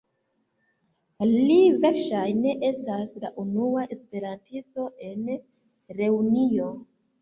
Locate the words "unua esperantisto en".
3.47-5.33